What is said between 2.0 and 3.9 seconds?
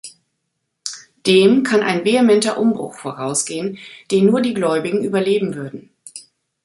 vehementer Umbruch vorausgehen,